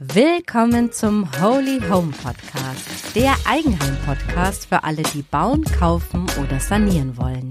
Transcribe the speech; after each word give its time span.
Willkommen 0.00 0.90
zum 0.90 1.24
Holy 1.40 1.80
Home 1.88 2.10
Podcast, 2.10 3.14
der 3.14 3.32
Eigenheim-Podcast 3.46 4.66
für 4.66 4.82
alle, 4.82 5.04
die 5.04 5.22
bauen, 5.22 5.62
kaufen 5.62 6.26
oder 6.42 6.58
sanieren 6.58 7.16
wollen. 7.16 7.48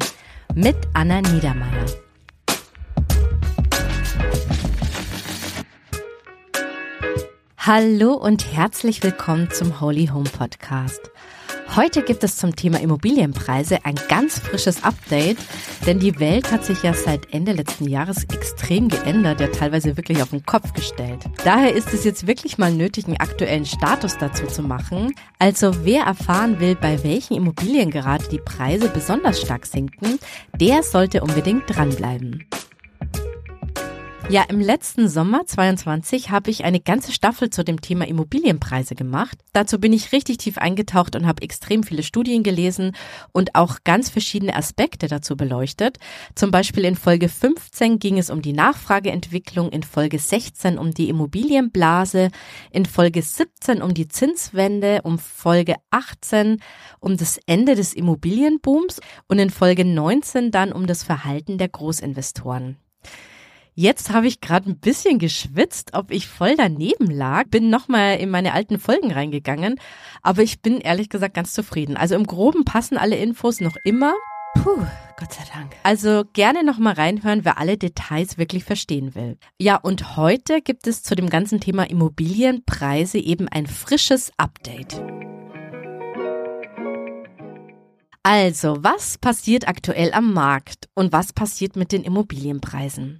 Mit 0.53 0.75
Anna 0.93 1.21
Niedermeyer. 1.21 1.85
Hallo 7.57 8.11
und 8.15 8.53
herzlich 8.53 9.01
willkommen 9.03 9.49
zum 9.49 9.79
Holy 9.79 10.07
Home 10.07 10.29
Podcast. 10.29 11.11
Heute 11.75 12.03
gibt 12.03 12.23
es 12.23 12.37
zum 12.37 12.55
Thema 12.55 12.79
Immobilienpreise 12.79 13.83
ein 13.83 13.95
ganz 14.07 14.37
frisches 14.37 14.83
Update, 14.83 15.37
denn 15.87 15.99
die 15.99 16.19
Welt 16.19 16.51
hat 16.51 16.63
sich 16.63 16.83
ja 16.83 16.93
seit 16.93 17.33
Ende 17.33 17.53
letzten 17.53 17.87
Jahres 17.87 18.25
extrem 18.25 18.89
geändert, 18.89 19.39
ja 19.39 19.47
teilweise 19.47 19.97
wirklich 19.97 20.21
auf 20.21 20.29
den 20.29 20.45
Kopf 20.45 20.73
gestellt. 20.73 21.19
Daher 21.43 21.73
ist 21.73 21.91
es 21.93 22.03
jetzt 22.03 22.27
wirklich 22.27 22.59
mal 22.59 22.71
nötig, 22.71 23.05
einen 23.07 23.17
aktuellen 23.17 23.65
Status 23.65 24.17
dazu 24.19 24.45
zu 24.45 24.61
machen. 24.61 25.15
Also 25.39 25.85
wer 25.85 26.03
erfahren 26.03 26.59
will, 26.59 26.75
bei 26.75 27.03
welchen 27.03 27.35
Immobilien 27.35 27.89
gerade 27.89 28.27
die 28.29 28.39
Preise 28.39 28.89
besonders 28.89 29.41
stark 29.41 29.65
sinken, 29.65 30.19
der 30.59 30.83
sollte 30.83 31.21
unbedingt 31.21 31.63
dranbleiben. 31.67 32.45
Ja, 34.29 34.43
im 34.49 34.61
letzten 34.61 35.09
Sommer 35.09 35.45
22 35.45 36.31
habe 36.31 36.49
ich 36.49 36.63
eine 36.63 36.79
ganze 36.79 37.11
Staffel 37.11 37.49
zu 37.49 37.63
dem 37.63 37.81
Thema 37.81 38.07
Immobilienpreise 38.07 38.95
gemacht. 38.95 39.37
Dazu 39.51 39.79
bin 39.79 39.91
ich 39.91 40.13
richtig 40.13 40.37
tief 40.37 40.57
eingetaucht 40.57 41.15
und 41.15 41.27
habe 41.27 41.43
extrem 41.43 41.83
viele 41.83 42.03
Studien 42.03 42.41
gelesen 42.41 42.95
und 43.33 43.53
auch 43.53 43.79
ganz 43.83 44.09
verschiedene 44.09 44.55
Aspekte 44.55 45.07
dazu 45.07 45.35
beleuchtet. 45.35 45.99
Zum 46.35 46.51
Beispiel 46.51 46.85
in 46.85 46.95
Folge 46.95 47.27
15 47.27 47.99
ging 47.99 48.17
es 48.17 48.29
um 48.29 48.41
die 48.41 48.53
Nachfrageentwicklung, 48.53 49.69
in 49.69 49.83
Folge 49.83 50.17
16 50.17 50.77
um 50.77 50.91
die 50.91 51.09
Immobilienblase, 51.09 52.29
in 52.71 52.85
Folge 52.85 53.21
17 53.21 53.81
um 53.81 53.93
die 53.93 54.07
Zinswende, 54.07 55.01
um 55.03 55.19
Folge 55.19 55.75
18 55.91 56.61
um 57.01 57.17
das 57.17 57.39
Ende 57.45 57.75
des 57.75 57.93
Immobilienbooms 57.93 59.01
und 59.27 59.37
in 59.37 59.49
Folge 59.49 59.83
19 59.83 60.49
dann 60.49 60.71
um 60.71 60.87
das 60.87 61.03
Verhalten 61.03 61.57
der 61.57 61.67
Großinvestoren. 61.67 62.77
Jetzt 63.75 64.11
habe 64.11 64.27
ich 64.27 64.39
gerade 64.39 64.69
ein 64.69 64.77
bisschen 64.77 65.17
geschwitzt, 65.17 65.91
ob 65.93 66.11
ich 66.11 66.27
voll 66.27 66.55
daneben 66.55 67.09
lag. 67.09 67.47
Bin 67.47 67.71
nochmal 67.71 68.17
in 68.17 68.29
meine 68.29 68.53
alten 68.53 68.77
Folgen 68.77 69.11
reingegangen, 69.11 69.79
aber 70.21 70.43
ich 70.43 70.61
bin 70.61 70.79
ehrlich 70.79 71.09
gesagt 71.09 71.33
ganz 71.33 71.53
zufrieden. 71.53 71.97
Also 71.97 72.13
im 72.13 72.27
Groben 72.27 72.65
passen 72.65 72.97
alle 72.97 73.15
Infos 73.15 73.61
noch 73.61 73.75
immer. 73.83 74.13
Puh, 74.55 74.85
Gott 75.17 75.33
sei 75.33 75.43
Dank. 75.51 75.75
Also 75.81 76.23
gerne 76.33 76.63
nochmal 76.63 76.93
reinhören, 76.93 77.45
wer 77.45 77.57
alle 77.57 77.77
Details 77.77 78.37
wirklich 78.37 78.63
verstehen 78.63 79.15
will. 79.15 79.37
Ja, 79.59 79.77
und 79.77 80.17
heute 80.17 80.61
gibt 80.61 80.85
es 80.85 81.01
zu 81.01 81.15
dem 81.15 81.29
ganzen 81.29 81.59
Thema 81.59 81.89
Immobilienpreise 81.89 83.17
eben 83.17 83.47
ein 83.47 83.65
frisches 83.65 84.31
Update. 84.37 85.01
Also, 88.21 88.77
was 88.83 89.17
passiert 89.17 89.67
aktuell 89.67 90.13
am 90.13 90.31
Markt 90.31 90.87
und 90.93 91.11
was 91.11 91.33
passiert 91.33 91.75
mit 91.75 91.91
den 91.91 92.03
Immobilienpreisen? 92.03 93.19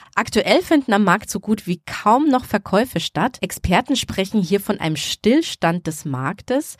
Aktuell 0.15 0.61
finden 0.61 0.93
am 0.93 1.03
Markt 1.03 1.29
so 1.29 1.39
gut 1.39 1.67
wie 1.67 1.81
kaum 1.85 2.27
noch 2.27 2.45
Verkäufe 2.45 2.99
statt. 2.99 3.37
Experten 3.41 3.95
sprechen 3.95 4.41
hier 4.41 4.59
von 4.59 4.79
einem 4.79 4.97
Stillstand 4.97 5.87
des 5.87 6.05
Marktes. 6.05 6.77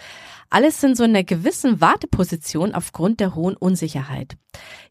Alles 0.50 0.82
sind 0.82 0.98
so 0.98 1.06
in 1.06 1.12
einer 1.12 1.24
gewissen 1.24 1.80
Warteposition 1.80 2.76
aufgrund 2.76 3.22
der 3.22 3.36
hohen 3.36 3.56
Unsicherheit. 3.56 4.36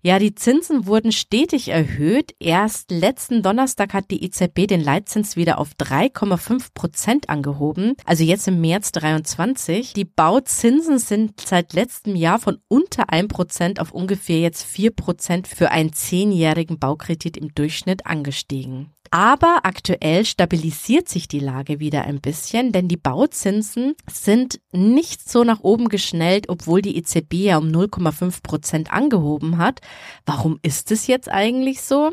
Ja, 0.02 0.18
die 0.18 0.34
Zinsen 0.34 0.86
wurden 0.86 1.12
stetig 1.12 1.68
erhöht. 1.68 2.34
Erst 2.38 2.90
letzten 2.90 3.42
Donnerstag 3.42 3.92
hat 3.92 4.10
die 4.10 4.24
EZB 4.24 4.66
den 4.66 4.80
Leitzins 4.80 5.36
wieder 5.36 5.58
auf 5.58 5.72
3,5 5.78 6.68
Prozent 6.72 7.28
angehoben, 7.28 7.94
also 8.06 8.24
jetzt 8.24 8.48
im 8.48 8.62
März 8.62 8.92
23. 8.92 9.92
Die 9.92 10.06
Bauzinsen 10.06 10.98
sind 10.98 11.38
seit 11.42 11.74
letztem 11.74 12.16
Jahr 12.16 12.38
von 12.38 12.58
unter 12.68 13.12
1 13.12 13.28
Prozent 13.28 13.80
auf 13.80 13.92
ungefähr 13.92 14.40
jetzt 14.40 14.64
4 14.64 14.92
Prozent 14.92 15.46
für 15.46 15.70
einen 15.70 15.92
zehnjährigen 15.92 16.78
Baukredit 16.78 17.36
im 17.36 17.54
Durchschnitt 17.54 18.06
angestiegen. 18.30 18.90
Aber 19.12 19.60
aktuell 19.64 20.24
stabilisiert 20.24 21.08
sich 21.08 21.26
die 21.26 21.40
Lage 21.40 21.80
wieder 21.80 22.04
ein 22.04 22.20
bisschen, 22.20 22.70
denn 22.70 22.86
die 22.86 22.96
Bauzinsen 22.96 23.96
sind 24.08 24.60
nicht 24.70 25.28
so 25.28 25.42
nach 25.42 25.60
oben 25.62 25.88
geschnellt, 25.88 26.48
obwohl 26.48 26.80
die 26.80 26.96
EZB 26.96 27.34
ja 27.34 27.58
um 27.58 27.66
0,5 27.66 28.40
Prozent 28.44 28.92
angehoben 28.92 29.58
hat. 29.58 29.80
Warum 30.26 30.60
ist 30.62 30.92
es 30.92 31.08
jetzt 31.08 31.28
eigentlich 31.28 31.82
so? 31.82 32.12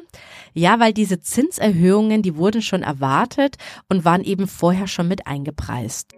Ja, 0.55 0.79
weil 0.79 0.91
diese 0.91 1.19
Zinserhöhungen, 1.19 2.23
die 2.23 2.35
wurden 2.35 2.63
schon 2.63 2.81
erwartet 2.81 3.57
und 3.89 4.03
waren 4.03 4.23
eben 4.23 4.47
vorher 4.47 4.87
schon 4.87 5.07
mit 5.07 5.27
eingepreist. 5.27 6.16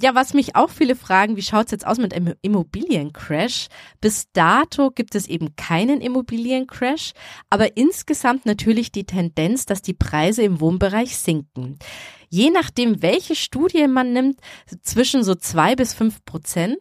Ja, 0.00 0.14
was 0.14 0.32
mich 0.32 0.54
auch 0.54 0.70
viele 0.70 0.94
fragen, 0.94 1.36
wie 1.36 1.42
schaut's 1.42 1.72
jetzt 1.72 1.84
aus 1.84 1.98
mit 1.98 2.14
einem 2.14 2.34
Immobiliencrash? 2.40 3.66
Bis 4.00 4.30
dato 4.32 4.92
gibt 4.92 5.16
es 5.16 5.26
eben 5.26 5.56
keinen 5.56 6.00
Immobiliencrash, 6.00 7.14
aber 7.50 7.76
insgesamt 7.76 8.46
natürlich 8.46 8.92
die 8.92 9.06
Tendenz, 9.06 9.66
dass 9.66 9.82
die 9.82 9.94
Preise 9.94 10.42
im 10.42 10.60
Wohnbereich 10.60 11.18
sinken. 11.18 11.80
Je 12.28 12.50
nachdem, 12.50 13.02
welche 13.02 13.34
Studie 13.34 13.88
man 13.88 14.12
nimmt, 14.12 14.38
zwischen 14.82 15.24
so 15.24 15.34
zwei 15.34 15.74
bis 15.74 15.94
fünf 15.94 16.24
Prozent. 16.24 16.78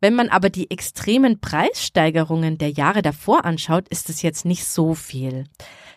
Wenn 0.00 0.14
man 0.14 0.28
aber 0.28 0.48
die 0.48 0.70
extremen 0.70 1.40
Preissteigerungen 1.40 2.58
der 2.58 2.70
Jahre 2.70 3.02
davor 3.02 3.44
anschaut, 3.44 3.88
ist 3.88 4.08
es 4.08 4.22
jetzt 4.22 4.44
nicht 4.44 4.66
so 4.66 4.94
viel. 4.94 5.46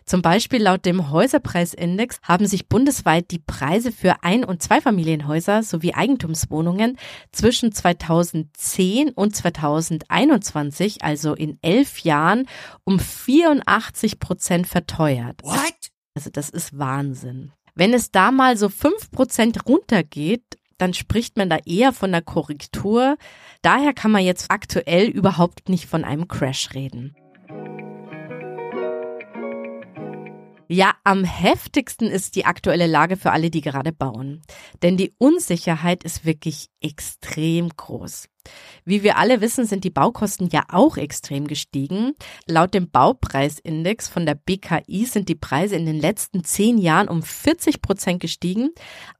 Zum 0.06 0.22
Beispiel 0.22 0.62
laut 0.62 0.86
dem 0.86 1.10
Häuserpreisindex 1.10 2.20
haben 2.22 2.46
sich 2.46 2.70
bundesweit 2.70 3.32
die 3.32 3.40
Preise 3.40 3.92
für 3.92 4.24
Ein- 4.24 4.46
und 4.46 4.62
Zweifamilienhäuser 4.62 5.64
sowie 5.64 5.96
Eigentumswohnungen 5.96 7.00
zwischen 7.32 7.72
2010 7.72 9.10
und 9.10 9.36
2021, 9.36 11.04
also 11.04 11.34
in 11.34 11.58
elf 11.64 12.00
Jahren, 12.02 12.48
um 12.84 13.00
84 13.00 14.20
Prozent 14.20 14.68
verteuert. 14.68 15.42
What? 15.42 15.74
Also 16.14 16.30
das 16.30 16.50
ist 16.50 16.78
Wahnsinn. 16.78 17.52
Wenn 17.74 17.94
es 17.94 18.12
da 18.12 18.32
mal 18.32 18.58
so 18.58 18.70
fünf 18.70 19.10
Prozent 19.10 19.66
runtergeht, 19.68 20.44
dann 20.78 20.94
spricht 20.94 21.36
man 21.36 21.50
da 21.50 21.58
eher 21.66 21.94
von 21.94 22.12
einer 22.12 22.22
Korrektur. 22.22 23.18
Daher 23.64 23.94
kann 23.94 24.12
man 24.12 24.24
jetzt 24.24 24.52
aktuell 24.52 25.08
überhaupt 25.08 25.68
nicht 25.68 25.88
von 25.88 26.04
einem 26.04 26.28
Crash 26.28 26.76
reden. 26.76 27.16
Ja, 30.68 30.96
am 31.04 31.24
heftigsten 31.24 32.08
ist 32.08 32.36
die 32.36 32.46
aktuelle 32.46 32.88
Lage 32.88 33.18
für 33.18 33.32
alle, 33.32 33.52
die 33.52 33.62
gerade 33.62 33.92
bauen. 33.92 34.42
Denn 34.82 34.98
die 34.98 35.14
Unsicherheit 35.20 36.04
ist 36.04 36.26
wirklich 36.26 36.70
extrem 36.82 37.70
groß. 37.70 38.28
Wie 38.84 39.04
wir 39.04 39.18
alle 39.18 39.42
wissen, 39.42 39.66
sind 39.66 39.84
die 39.84 39.90
Baukosten 39.92 40.50
ja 40.52 40.64
auch 40.70 40.98
extrem 40.98 41.48
gestiegen. 41.48 42.14
Laut 42.48 42.74
dem 42.74 42.90
Baupreisindex 42.90 44.08
von 44.08 44.26
der 44.26 44.36
BKI 44.36 45.06
sind 45.06 45.30
die 45.30 45.36
Preise 45.36 45.76
in 45.76 45.86
den 45.86 46.00
letzten 46.00 46.44
zehn 46.44 46.78
Jahren 46.78 47.10
um 47.10 47.22
40 47.22 47.82
Prozent 47.82 48.20
gestiegen. 48.20 48.70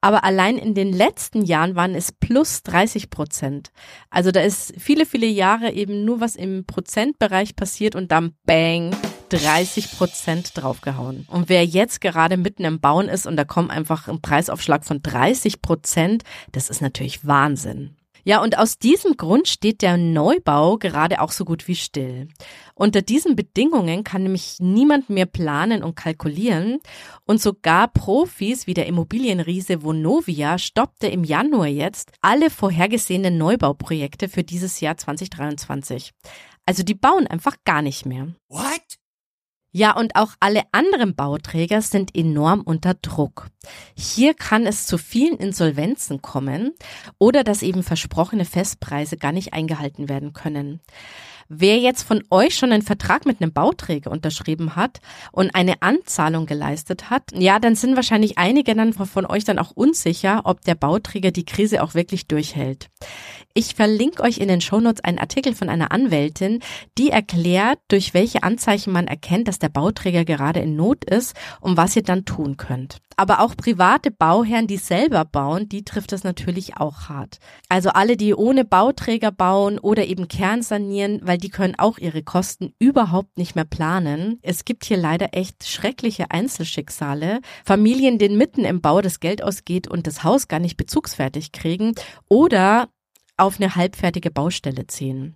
Aber 0.02 0.24
allein 0.24 0.58
in 0.58 0.74
den 0.74 0.94
letzten 0.94 1.44
Jahren 1.44 1.76
waren 1.76 1.96
es 1.96 2.12
plus 2.12 2.64
30 2.64 3.10
Prozent. 3.10 3.72
Also 4.10 4.32
da 4.32 4.42
ist 4.42 4.74
viele, 4.78 5.06
viele 5.06 5.28
Jahre 5.28 5.72
eben 5.72 6.06
nur 6.06 6.22
was 6.22 6.36
im 6.36 6.66
Prozentbereich 6.66 7.56
passiert 7.56 7.96
und 7.96 8.12
dann 8.12 8.36
bang 8.46 8.96
30 9.30 9.92
Prozent 9.98 10.52
draufgehauen. 10.56 11.26
Und 11.30 11.50
wer 11.50 11.66
jetzt 11.66 12.02
gerade 12.02 12.38
mitten 12.38 12.64
im 12.64 12.80
Bauen 12.80 13.10
ist 13.10 13.28
und 13.28 13.38
da 13.38 13.44
kommt 13.44 13.72
einfach 13.72 14.08
ein 14.08 14.22
Preisaufschlag 14.22 14.86
von 14.86 15.02
30 15.02 15.62
Prozent, 15.62 16.24
das 16.52 16.70
ist 16.70 16.82
natürlich 16.82 17.26
Wahnsinn. 17.26 17.96
Ja, 18.28 18.42
und 18.42 18.58
aus 18.58 18.80
diesem 18.80 19.18
Grund 19.18 19.48
steht 19.48 19.84
der 19.84 19.98
Neubau 19.98 20.78
gerade 20.78 21.22
auch 21.22 21.32
so 21.32 21.46
gut 21.46 21.68
wie 21.68 21.76
still. 21.76 22.28
Unter 22.74 23.04
diesen 23.04 23.36
Bedingungen 23.36 24.04
kann 24.04 24.24
nämlich 24.24 24.56
niemand 24.60 25.12
mehr 25.12 25.28
planen 25.28 25.84
und 25.84 25.96
kalkulieren 25.96 26.80
und 27.26 27.40
sogar 27.40 27.88
Profis 27.88 28.66
wie 28.66 28.74
der 28.74 28.88
Immobilienriese 28.88 29.84
Vonovia 29.84 30.58
stoppte 30.58 31.06
im 31.06 31.24
Januar 31.24 31.68
jetzt 31.68 32.14
alle 32.22 32.50
vorhergesehenen 32.50 33.38
Neubauprojekte 33.38 34.28
für 34.28 34.44
dieses 34.44 34.80
Jahr 34.80 34.98
2023. 34.98 36.12
Also 36.66 36.82
die 36.82 36.96
bauen 36.96 37.28
einfach 37.28 37.58
gar 37.64 37.84
nicht 37.84 38.08
mehr. 38.08 38.30
What? 38.50 38.98
Ja, 39.78 39.94
und 39.94 40.16
auch 40.16 40.36
alle 40.40 40.62
anderen 40.72 41.16
Bauträger 41.16 41.82
sind 41.82 42.16
enorm 42.16 42.62
unter 42.62 42.94
Druck. 42.94 43.50
Hier 43.94 44.34
kann 44.34 44.66
es 44.66 44.88
zu 44.88 44.98
vielen 44.98 45.36
Insolvenzen 45.36 46.22
kommen 46.22 46.72
oder 47.18 47.44
dass 47.44 47.62
eben 47.62 47.84
versprochene 47.84 48.46
Festpreise 48.46 49.18
gar 49.18 49.34
nicht 49.34 49.54
eingehalten 49.54 50.08
werden 50.08 50.32
können. 50.32 50.80
Wer 51.48 51.78
jetzt 51.78 52.02
von 52.02 52.24
euch 52.32 52.56
schon 52.56 52.72
einen 52.72 52.82
Vertrag 52.82 53.28
mit 53.28 53.40
einem 53.40 53.54
Bauträger 53.54 54.10
unterschrieben 54.10 54.76
hat 54.76 55.00
und 55.32 55.54
eine 55.54 55.82
Anzahlung 55.84 56.48
geleistet 56.48 57.12
hat, 57.12 57.24
ja, 57.34 57.60
dann 57.60 57.76
sind 57.76 57.96
wahrscheinlich 57.96 58.40
einige 58.40 58.74
dann 58.74 58.94
von 58.94 59.26
euch 59.28 59.44
dann 59.44 59.60
auch 59.60 59.72
unsicher, 59.72 60.42
ob 60.46 60.62
der 60.62 60.74
Bauträger 60.74 61.30
die 61.30 61.46
Krise 61.46 61.84
auch 61.84 61.94
wirklich 61.94 62.28
durchhält. 62.28 62.90
Ich 63.54 63.76
verlinke 63.76 64.22
euch 64.22 64.40
in 64.40 64.50
den 64.50 64.60
Shownotes 64.60 65.04
einen 65.06 65.18
Artikel 65.18 65.56
von 65.56 65.70
einer 65.70 65.94
Anwältin, 65.94 66.60
die 66.98 67.10
erklärt, 67.10 67.80
durch 67.88 68.14
welche 68.14 68.44
Anzeichen 68.44 68.92
man 68.92 69.08
erkennt, 69.08 69.48
dass 69.48 69.60
der 69.60 69.70
Bauträger 69.70 70.26
gerade 70.26 70.60
in 70.60 70.76
Not 70.76 71.06
ist 71.06 71.38
und 71.62 71.78
was 71.78 71.96
ihr 71.96 72.04
dann 72.04 72.26
tun 72.26 72.58
könnt. 72.58 72.98
Aber 73.16 73.40
auch 73.40 73.56
private 73.56 74.12
Bauherren, 74.12 74.68
die 74.68 74.76
selber 74.76 75.24
bauen, 75.24 75.70
die 75.70 75.86
trifft 75.86 76.12
es 76.12 76.26
natürlich 76.26 76.76
auch 76.76 77.08
hart. 77.08 77.38
Also 77.70 77.92
alle, 77.92 78.18
die 78.18 78.34
ohne 78.36 78.66
Bauträger 78.66 79.32
bauen 79.32 79.80
oder 79.80 80.06
eben 80.06 80.28
kernsanieren, 80.28 81.22
weil 81.36 81.40
die 81.42 81.50
können 81.50 81.76
auch 81.78 81.98
ihre 81.98 82.24
Kosten 82.24 82.74
überhaupt 82.80 83.38
nicht 83.38 83.56
mehr 83.56 83.66
planen. 83.66 84.40
Es 84.42 84.64
gibt 84.64 84.86
hier 84.86 84.96
leider 84.96 85.34
echt 85.34 85.68
schreckliche 85.68 86.32
Einzelschicksale. 86.32 87.42
Familien, 87.66 88.18
denen 88.18 88.38
mitten 88.38 88.64
im 88.64 88.80
Bau 88.80 89.02
das 89.02 89.20
Geld 89.20 89.44
ausgeht 89.44 89.86
und 89.86 90.08
das 90.08 90.24
Haus 90.24 90.48
gar 90.48 90.62
nicht 90.62 90.78
bezugsfertig 90.78 91.52
kriegen 91.52 91.92
oder 92.30 92.88
auf 93.36 93.60
eine 93.60 93.76
halbfertige 93.76 94.32
Baustelle 94.32 94.88
ziehen. 94.88 95.36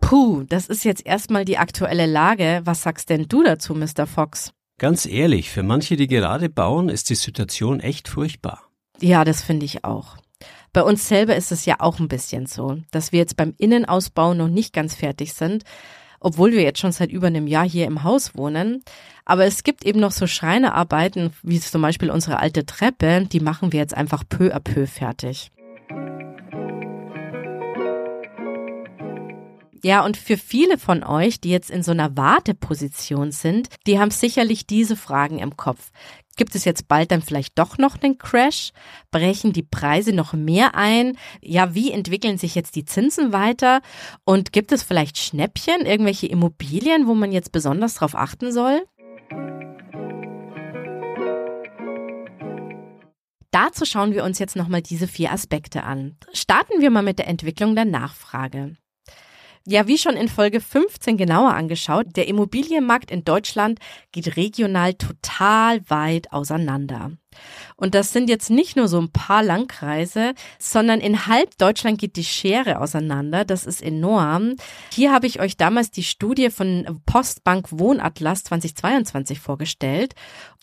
Puh, 0.00 0.44
das 0.44 0.68
ist 0.68 0.84
jetzt 0.84 1.04
erstmal 1.04 1.44
die 1.44 1.58
aktuelle 1.58 2.06
Lage. 2.06 2.60
Was 2.62 2.82
sagst 2.82 3.10
denn 3.10 3.26
du 3.26 3.42
dazu, 3.42 3.74
Mr. 3.74 4.06
Fox? 4.06 4.52
Ganz 4.78 5.06
ehrlich, 5.06 5.50
für 5.50 5.64
manche, 5.64 5.96
die 5.96 6.06
gerade 6.06 6.48
bauen, 6.48 6.88
ist 6.88 7.10
die 7.10 7.16
Situation 7.16 7.80
echt 7.80 8.06
furchtbar. 8.06 8.62
Ja, 9.00 9.24
das 9.24 9.42
finde 9.42 9.66
ich 9.66 9.84
auch. 9.84 10.18
Bei 10.72 10.82
uns 10.82 11.08
selber 11.08 11.34
ist 11.34 11.50
es 11.50 11.64
ja 11.64 11.76
auch 11.80 11.98
ein 11.98 12.06
bisschen 12.06 12.46
so, 12.46 12.78
dass 12.92 13.10
wir 13.10 13.18
jetzt 13.18 13.36
beim 13.36 13.54
Innenausbau 13.58 14.34
noch 14.34 14.46
nicht 14.46 14.72
ganz 14.72 14.94
fertig 14.94 15.34
sind, 15.34 15.64
obwohl 16.20 16.52
wir 16.52 16.62
jetzt 16.62 16.78
schon 16.78 16.92
seit 16.92 17.10
über 17.10 17.26
einem 17.26 17.48
Jahr 17.48 17.68
hier 17.68 17.86
im 17.86 18.04
Haus 18.04 18.36
wohnen. 18.36 18.84
Aber 19.24 19.46
es 19.46 19.64
gibt 19.64 19.84
eben 19.84 19.98
noch 19.98 20.12
so 20.12 20.28
Schreinerarbeiten, 20.28 21.32
wie 21.42 21.58
zum 21.58 21.82
Beispiel 21.82 22.10
unsere 22.10 22.38
alte 22.38 22.66
Treppe, 22.66 23.26
die 23.26 23.40
machen 23.40 23.72
wir 23.72 23.80
jetzt 23.80 23.94
einfach 23.94 24.22
peu 24.28 24.54
à 24.54 24.60
peu 24.60 24.86
fertig. 24.86 25.50
Ja, 29.82 30.04
und 30.04 30.18
für 30.18 30.36
viele 30.36 30.76
von 30.76 31.02
euch, 31.02 31.40
die 31.40 31.48
jetzt 31.48 31.70
in 31.70 31.82
so 31.82 31.92
einer 31.92 32.16
Warteposition 32.16 33.32
sind, 33.32 33.68
die 33.86 33.98
haben 33.98 34.10
sicherlich 34.10 34.66
diese 34.66 34.94
Fragen 34.94 35.38
im 35.38 35.56
Kopf. 35.56 35.90
Gibt 36.40 36.54
es 36.54 36.64
jetzt 36.64 36.88
bald 36.88 37.10
dann 37.10 37.20
vielleicht 37.20 37.58
doch 37.58 37.76
noch 37.76 38.00
einen 38.00 38.16
Crash? 38.16 38.72
Brechen 39.10 39.52
die 39.52 39.62
Preise 39.62 40.14
noch 40.14 40.32
mehr 40.32 40.74
ein? 40.74 41.18
Ja, 41.42 41.74
wie 41.74 41.92
entwickeln 41.92 42.38
sich 42.38 42.54
jetzt 42.54 42.76
die 42.76 42.86
Zinsen 42.86 43.34
weiter? 43.34 43.82
Und 44.24 44.50
gibt 44.50 44.72
es 44.72 44.82
vielleicht 44.82 45.18
Schnäppchen, 45.18 45.84
irgendwelche 45.84 46.28
Immobilien, 46.28 47.06
wo 47.06 47.12
man 47.12 47.30
jetzt 47.30 47.52
besonders 47.52 47.96
drauf 47.96 48.14
achten 48.14 48.52
soll? 48.52 48.86
Dazu 53.50 53.84
schauen 53.84 54.14
wir 54.14 54.24
uns 54.24 54.38
jetzt 54.38 54.56
nochmal 54.56 54.80
diese 54.80 55.08
vier 55.08 55.32
Aspekte 55.32 55.82
an. 55.82 56.16
Starten 56.32 56.80
wir 56.80 56.88
mal 56.88 57.02
mit 57.02 57.18
der 57.18 57.28
Entwicklung 57.28 57.74
der 57.74 57.84
Nachfrage. 57.84 58.78
Ja, 59.70 59.86
wie 59.86 59.98
schon 59.98 60.16
in 60.16 60.26
Folge 60.26 60.60
15 60.60 61.16
genauer 61.16 61.54
angeschaut, 61.54 62.16
der 62.16 62.26
Immobilienmarkt 62.26 63.08
in 63.08 63.22
Deutschland 63.22 63.78
geht 64.10 64.36
regional 64.36 64.94
total 64.94 65.88
weit 65.88 66.32
auseinander. 66.32 67.12
Und 67.76 67.94
das 67.94 68.12
sind 68.12 68.28
jetzt 68.28 68.50
nicht 68.50 68.74
nur 68.74 68.88
so 68.88 69.00
ein 69.00 69.12
paar 69.12 69.44
Landkreise, 69.44 70.34
sondern 70.58 70.98
in 70.98 71.28
halb 71.28 71.56
Deutschland 71.56 72.00
geht 72.00 72.16
die 72.16 72.24
Schere 72.24 72.80
auseinander. 72.80 73.44
Das 73.44 73.64
ist 73.64 73.80
enorm. 73.80 74.56
Hier 74.92 75.12
habe 75.12 75.28
ich 75.28 75.38
euch 75.38 75.56
damals 75.56 75.92
die 75.92 76.02
Studie 76.02 76.50
von 76.50 77.00
Postbank 77.06 77.68
Wohnatlas 77.70 78.42
2022 78.42 79.38
vorgestellt. 79.38 80.16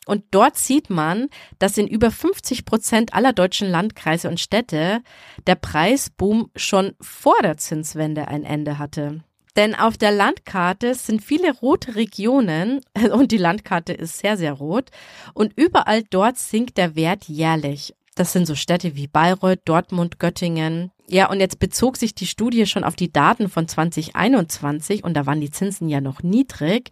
Und 0.07 0.23
dort 0.31 0.57
sieht 0.57 0.89
man, 0.89 1.27
dass 1.59 1.77
in 1.77 1.87
über 1.87 2.11
50 2.11 2.65
Prozent 2.65 3.13
aller 3.13 3.33
deutschen 3.33 3.69
Landkreise 3.69 4.29
und 4.29 4.39
Städte 4.39 5.01
der 5.45 5.55
Preisboom 5.55 6.49
schon 6.55 6.93
vor 7.01 7.35
der 7.43 7.57
Zinswende 7.57 8.27
ein 8.27 8.43
Ende 8.43 8.79
hatte. 8.79 9.21
Denn 9.57 9.73
auf 9.73 9.97
der 9.97 10.11
Landkarte 10.11 10.93
sind 10.93 11.23
viele 11.23 11.51
rote 11.51 11.95
Regionen 11.95 12.81
und 13.11 13.31
die 13.31 13.37
Landkarte 13.37 13.91
ist 13.91 14.19
sehr, 14.19 14.37
sehr 14.37 14.53
rot 14.53 14.91
und 15.33 15.51
überall 15.55 16.03
dort 16.03 16.37
sinkt 16.37 16.77
der 16.77 16.95
Wert 16.95 17.25
jährlich. 17.25 17.93
Das 18.15 18.33
sind 18.33 18.47
so 18.47 18.55
Städte 18.55 18.95
wie 18.95 19.07
Bayreuth, 19.07 19.61
Dortmund, 19.65 20.19
Göttingen. 20.19 20.91
Ja, 21.07 21.29
und 21.29 21.39
jetzt 21.39 21.59
bezog 21.59 21.97
sich 21.97 22.15
die 22.15 22.25
Studie 22.25 22.65
schon 22.65 22.83
auf 22.83 22.95
die 22.95 23.11
Daten 23.11 23.47
von 23.47 23.67
2021 23.67 25.03
und 25.03 25.13
da 25.13 25.25
waren 25.25 25.39
die 25.39 25.51
Zinsen 25.51 25.87
ja 25.87 26.01
noch 26.01 26.23
niedrig. 26.23 26.89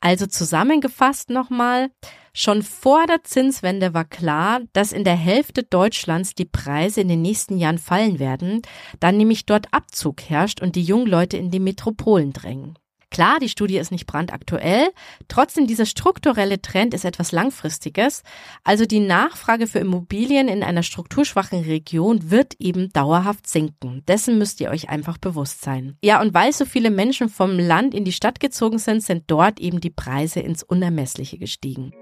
Also 0.00 0.26
zusammengefasst 0.26 1.28
nochmal, 1.30 1.90
schon 2.32 2.62
vor 2.62 3.06
der 3.06 3.22
Zinswende 3.24 3.94
war 3.94 4.04
klar, 4.04 4.60
dass 4.72 4.92
in 4.92 5.04
der 5.04 5.16
Hälfte 5.16 5.62
Deutschlands 5.62 6.34
die 6.34 6.44
Preise 6.44 7.00
in 7.00 7.08
den 7.08 7.22
nächsten 7.22 7.58
Jahren 7.58 7.78
fallen 7.78 8.18
werden, 8.18 8.62
da 8.98 9.12
nämlich 9.12 9.46
dort 9.46 9.72
Abzug 9.72 10.22
herrscht 10.22 10.60
und 10.60 10.76
die 10.76 10.82
jungen 10.82 11.06
Leute 11.06 11.36
in 11.36 11.50
die 11.50 11.60
Metropolen 11.60 12.32
drängen. 12.32 12.76
Klar, 13.10 13.40
die 13.40 13.48
Studie 13.48 13.78
ist 13.78 13.90
nicht 13.90 14.06
brandaktuell, 14.06 14.90
trotzdem 15.26 15.66
dieser 15.66 15.84
strukturelle 15.84 16.62
Trend 16.62 16.94
ist 16.94 17.04
etwas 17.04 17.32
Langfristiges, 17.32 18.22
also 18.62 18.86
die 18.86 19.00
Nachfrage 19.00 19.66
für 19.66 19.80
Immobilien 19.80 20.46
in 20.46 20.62
einer 20.62 20.84
strukturschwachen 20.84 21.64
Region 21.64 22.30
wird 22.30 22.54
eben 22.60 22.92
dauerhaft 22.92 23.48
sinken. 23.48 24.04
Dessen 24.06 24.38
müsst 24.38 24.60
ihr 24.60 24.70
euch 24.70 24.90
einfach 24.90 25.18
bewusst 25.18 25.62
sein. 25.62 25.96
Ja, 26.04 26.20
und 26.20 26.34
weil 26.34 26.52
so 26.52 26.64
viele 26.64 26.90
Menschen 26.90 27.28
vom 27.28 27.58
Land 27.58 27.94
in 27.94 28.04
die 28.04 28.12
Stadt 28.12 28.38
gezogen 28.38 28.78
sind, 28.78 29.02
sind 29.02 29.24
dort 29.26 29.58
eben 29.58 29.80
die 29.80 29.90
Preise 29.90 30.38
ins 30.38 30.62
Unermessliche 30.62 31.36
gestiegen. 31.36 31.92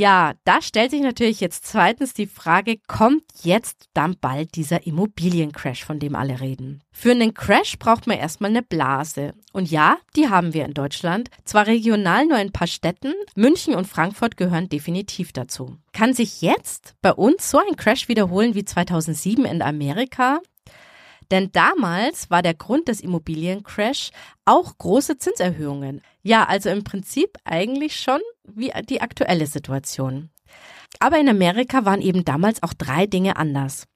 Ja, 0.00 0.32
da 0.44 0.62
stellt 0.62 0.92
sich 0.92 1.02
natürlich 1.02 1.40
jetzt 1.40 1.66
zweitens 1.66 2.14
die 2.14 2.26
Frage, 2.26 2.78
kommt 2.88 3.22
jetzt 3.42 3.90
dann 3.92 4.16
bald 4.18 4.56
dieser 4.56 4.86
Immobiliencrash, 4.86 5.84
von 5.84 5.98
dem 5.98 6.14
alle 6.14 6.40
reden? 6.40 6.82
Für 6.90 7.10
einen 7.10 7.34
Crash 7.34 7.78
braucht 7.78 8.06
man 8.06 8.16
erstmal 8.16 8.48
eine 8.48 8.62
Blase. 8.62 9.34
Und 9.52 9.70
ja, 9.70 9.98
die 10.16 10.30
haben 10.30 10.54
wir 10.54 10.64
in 10.64 10.72
Deutschland. 10.72 11.28
Zwar 11.44 11.66
regional 11.66 12.24
nur 12.24 12.38
in 12.38 12.46
ein 12.46 12.52
paar 12.52 12.66
Städten, 12.66 13.12
München 13.36 13.74
und 13.74 13.86
Frankfurt 13.86 14.38
gehören 14.38 14.70
definitiv 14.70 15.34
dazu. 15.34 15.76
Kann 15.92 16.14
sich 16.14 16.40
jetzt 16.40 16.94
bei 17.02 17.12
uns 17.12 17.50
so 17.50 17.58
ein 17.58 17.76
Crash 17.76 18.08
wiederholen 18.08 18.54
wie 18.54 18.64
2007 18.64 19.44
in 19.44 19.60
Amerika? 19.60 20.40
Denn 21.30 21.52
damals 21.52 22.30
war 22.30 22.40
der 22.40 22.54
Grund 22.54 22.88
des 22.88 23.02
Immobiliencrash 23.02 24.12
auch 24.46 24.78
große 24.78 25.18
Zinserhöhungen. 25.18 26.00
Ja, 26.22 26.44
also 26.44 26.68
im 26.68 26.84
Prinzip 26.84 27.38
eigentlich 27.44 27.96
schon 27.96 28.20
wie 28.44 28.72
die 28.88 29.00
aktuelle 29.00 29.46
Situation. 29.46 30.30
Aber 30.98 31.18
in 31.18 31.28
Amerika 31.28 31.84
waren 31.84 32.02
eben 32.02 32.24
damals 32.24 32.62
auch 32.62 32.74
drei 32.74 33.06
Dinge 33.06 33.36
anders. 33.36 33.86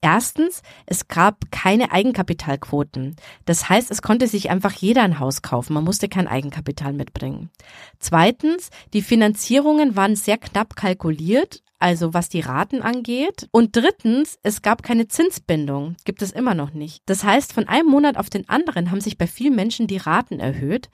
Erstens, 0.00 0.62
es 0.84 1.08
gab 1.08 1.50
keine 1.50 1.90
Eigenkapitalquoten. 1.90 3.16
Das 3.46 3.70
heißt, 3.70 3.90
es 3.90 4.02
konnte 4.02 4.28
sich 4.28 4.50
einfach 4.50 4.72
jeder 4.72 5.02
ein 5.02 5.18
Haus 5.18 5.40
kaufen. 5.40 5.72
Man 5.72 5.84
musste 5.84 6.08
kein 6.08 6.28
Eigenkapital 6.28 6.92
mitbringen. 6.92 7.50
Zweitens, 7.98 8.68
die 8.92 9.00
Finanzierungen 9.00 9.96
waren 9.96 10.14
sehr 10.14 10.36
knapp 10.36 10.76
kalkuliert 10.76 11.63
also 11.84 12.14
was 12.14 12.30
die 12.30 12.40
Raten 12.40 12.80
angeht. 12.80 13.46
Und 13.50 13.76
drittens, 13.76 14.38
es 14.42 14.62
gab 14.62 14.82
keine 14.82 15.06
Zinsbindung, 15.06 15.96
gibt 16.06 16.22
es 16.22 16.32
immer 16.32 16.54
noch 16.54 16.72
nicht. 16.72 17.02
Das 17.04 17.24
heißt, 17.24 17.52
von 17.52 17.68
einem 17.68 17.88
Monat 17.88 18.16
auf 18.16 18.30
den 18.30 18.48
anderen 18.48 18.90
haben 18.90 19.02
sich 19.02 19.18
bei 19.18 19.26
vielen 19.26 19.54
Menschen 19.54 19.86
die 19.86 19.98
Raten 19.98 20.40
erhöht. 20.40 20.88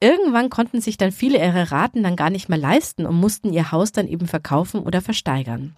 Irgendwann 0.00 0.50
konnten 0.50 0.80
sich 0.80 0.96
dann 0.96 1.12
viele 1.12 1.38
ihre 1.38 1.70
Raten 1.70 2.02
dann 2.02 2.16
gar 2.16 2.28
nicht 2.28 2.48
mehr 2.48 2.58
leisten 2.58 3.06
und 3.06 3.20
mussten 3.20 3.52
ihr 3.52 3.70
Haus 3.70 3.92
dann 3.92 4.08
eben 4.08 4.26
verkaufen 4.26 4.80
oder 4.80 5.00
versteigern. 5.00 5.76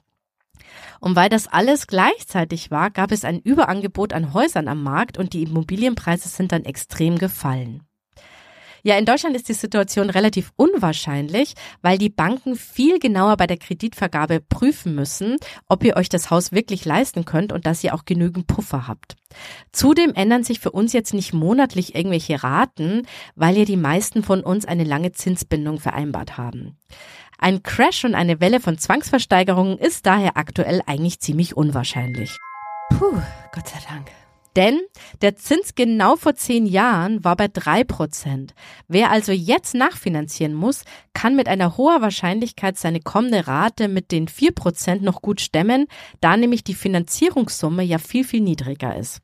Und 0.99 1.15
weil 1.15 1.29
das 1.29 1.47
alles 1.47 1.87
gleichzeitig 1.87 2.71
war, 2.71 2.91
gab 2.91 3.13
es 3.13 3.27
ein 3.27 3.41
Überangebot 3.41 4.15
an 4.15 4.33
Häusern 4.33 4.69
am 4.69 4.83
Markt 4.83 5.19
und 5.19 5.35
die 5.35 5.43
Immobilienpreise 5.43 6.31
sind 6.31 6.53
dann 6.53 6.65
extrem 6.65 7.19
gefallen. 7.19 7.83
Ja, 8.87 8.99
in 8.99 9.07
Deutschland 9.07 9.35
ist 9.35 9.49
die 9.49 9.55
Situation 9.55 10.11
relativ 10.11 10.53
unwahrscheinlich, 10.57 11.55
weil 11.81 11.97
die 11.97 12.11
Banken 12.11 12.55
viel 12.55 12.99
genauer 12.99 13.39
bei 13.39 13.47
der 13.47 13.57
Kreditvergabe 13.57 14.41
prüfen 14.41 14.95
müssen, 14.95 15.39
ob 15.71 15.83
ihr 15.85 15.97
euch 15.97 16.11
das 16.11 16.31
Haus 16.31 16.53
wirklich 16.53 16.85
leisten 16.85 17.25
könnt 17.25 17.51
und 17.51 17.65
dass 17.65 17.83
ihr 17.83 17.95
auch 17.95 18.05
genügend 18.05 18.47
Puffer 18.47 18.87
habt. 18.87 19.17
Zudem 19.73 20.13
ändern 20.13 20.45
sich 20.45 20.61
für 20.61 20.71
uns 20.71 20.93
jetzt 20.93 21.15
nicht 21.15 21.33
monatlich 21.33 21.95
irgendwelche 21.95 22.43
Raten, 22.43 23.07
weil 23.35 23.57
ja 23.57 23.65
die 23.65 23.79
meisten 23.79 24.23
von 24.23 24.43
uns 24.43 24.67
eine 24.67 24.85
lange 24.85 25.13
Zinsbindung 25.13 25.81
vereinbart 25.81 26.37
haben. 26.37 26.77
Ein 27.39 27.63
Crash 27.63 28.05
und 28.05 28.15
eine 28.15 28.41
Welle 28.41 28.61
von 28.61 28.77
Zwangsversteigerungen 28.77 29.79
ist 29.79 30.05
daher 30.05 30.37
aktuell 30.37 30.83
eigentlich 30.85 31.21
ziemlich 31.21 31.57
unwahrscheinlich. 31.57 32.37
Puh, 32.91 33.19
Gott 33.51 33.67
sei 33.67 33.79
Dank. 33.89 34.11
Denn 34.57 34.81
der 35.21 35.37
Zins 35.37 35.75
genau 35.75 36.17
vor 36.17 36.37
zehn 36.37 36.67
Jahren 36.67 37.25
war 37.25 37.37
bei 37.37 37.49
drei 37.49 37.83
Prozent. 37.83 38.55
Wer 38.87 39.11
also 39.11 39.33
jetzt 39.33 39.75
nachfinanzieren 39.75 40.55
muss, 40.55 40.85
kann 41.13 41.35
mit 41.35 41.49
einer 41.49 41.77
hoher 41.77 42.01
Wahrscheinlichkeit 42.01 42.79
seine 42.79 43.01
kommende 43.01 43.47
Rate 43.49 43.89
mit 43.89 44.13
den 44.13 44.29
vier 44.29 44.53
Prozent 44.53 45.03
noch 45.03 45.23
gut 45.23 45.41
stemmen, 45.41 45.87
da 46.21 46.37
nämlich 46.37 46.63
die 46.63 46.75
Finanzierungssumme 46.75 47.83
ja 47.83 47.99
viel, 47.99 48.25
viel 48.25 48.41
niedriger 48.41 48.97
ist. 48.97 49.21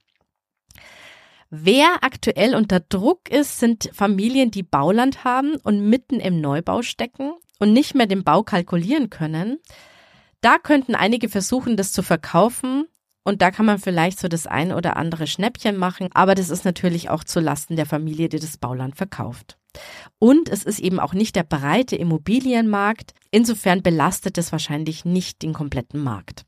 Wer 1.50 2.02
aktuell 2.02 2.54
unter 2.54 2.78
Druck 2.78 3.28
ist, 3.28 3.58
sind 3.58 3.90
Familien, 3.92 4.52
die 4.52 4.62
Bauland 4.62 5.24
haben 5.24 5.56
und 5.56 5.88
mitten 5.88 6.20
im 6.20 6.40
Neubau 6.40 6.82
stecken 6.82 7.32
und 7.58 7.72
nicht 7.72 7.96
mehr 7.96 8.06
den 8.06 8.22
Bau 8.22 8.44
kalkulieren 8.44 9.10
können. 9.10 9.58
Da 10.40 10.58
könnten 10.58 10.94
einige 10.94 11.28
versuchen, 11.28 11.76
das 11.76 11.92
zu 11.92 12.02
verkaufen. 12.02 12.86
Und 13.22 13.42
da 13.42 13.50
kann 13.50 13.66
man 13.66 13.78
vielleicht 13.78 14.18
so 14.18 14.28
das 14.28 14.46
ein 14.46 14.72
oder 14.72 14.96
andere 14.96 15.26
Schnäppchen 15.26 15.76
machen. 15.76 16.08
Aber 16.14 16.34
das 16.34 16.50
ist 16.50 16.64
natürlich 16.64 17.10
auch 17.10 17.24
zu 17.24 17.40
Lasten 17.40 17.76
der 17.76 17.86
Familie, 17.86 18.28
die 18.28 18.38
das 18.38 18.56
Bauland 18.56 18.96
verkauft. 18.96 19.58
Und 20.18 20.48
es 20.48 20.64
ist 20.64 20.80
eben 20.80 20.98
auch 20.98 21.12
nicht 21.12 21.36
der 21.36 21.44
breite 21.44 21.96
Immobilienmarkt. 21.96 23.14
Insofern 23.30 23.82
belastet 23.82 24.38
es 24.38 24.52
wahrscheinlich 24.52 25.04
nicht 25.04 25.42
den 25.42 25.52
kompletten 25.52 26.02
Markt. 26.02 26.44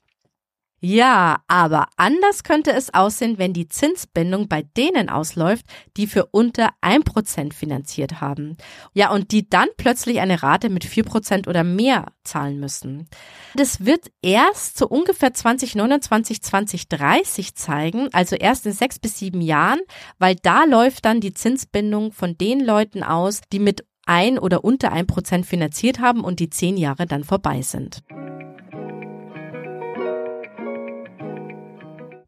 Ja, 0.85 1.39
aber 1.47 1.87
anders 1.97 2.43
könnte 2.43 2.73
es 2.73 2.93
aussehen, 2.93 3.39
wenn 3.39 3.53
die 3.53 3.69
Zinsbindung 3.69 4.49
bei 4.49 4.63
denen 4.77 5.09
ausläuft, 5.09 5.65
die 5.97 6.09
für 6.09 6.27
unter 6.33 6.71
ein 6.81 7.05
Prozent 7.05 7.55
finanziert 7.55 8.21
haben. 8.21 8.57
Ja, 8.93 9.13
und 9.13 9.31
die 9.31 9.49
dann 9.49 9.69
plötzlich 9.77 10.19
eine 10.19 10.43
Rate 10.43 10.71
mit 10.71 10.85
vier 10.85 11.05
Prozent 11.05 11.47
oder 11.47 11.63
mehr 11.63 12.07
zahlen 12.25 12.59
müssen. 12.59 13.09
Das 13.55 13.87
wird 13.87 14.11
erst 14.23 14.77
so 14.77 14.89
ungefähr 14.89 15.33
2029, 15.33 16.43
2030 16.43 17.55
zeigen, 17.55 18.09
also 18.13 18.35
erst 18.35 18.67
in 18.67 18.73
sechs 18.73 18.99
bis 18.99 19.21
sieben 19.21 19.41
Jahren, 19.41 19.79
weil 20.19 20.35
da 20.35 20.65
läuft 20.65 21.05
dann 21.05 21.21
die 21.21 21.33
Zinsbindung 21.33 22.11
von 22.11 22.37
den 22.37 22.59
Leuten 22.59 23.05
aus, 23.05 23.41
die 23.53 23.61
mit 23.61 23.87
ein 24.05 24.37
oder 24.37 24.65
unter 24.65 24.91
ein 24.91 25.07
Prozent 25.07 25.47
finanziert 25.47 26.01
haben 26.01 26.25
und 26.25 26.41
die 26.41 26.51
zehn 26.51 26.77
Jahre 26.77 27.07
dann 27.07 27.23
vorbei 27.23 27.63
sind. 27.63 28.03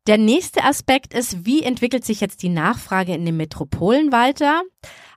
Der 0.06 0.18
nächste 0.18 0.64
Aspekt 0.64 1.14
ist, 1.14 1.46
wie 1.46 1.62
entwickelt 1.62 2.04
sich 2.04 2.20
jetzt 2.20 2.42
die 2.42 2.50
Nachfrage 2.50 3.14
in 3.14 3.24
den 3.24 3.38
Metropolen 3.38 4.12
weiter? 4.12 4.62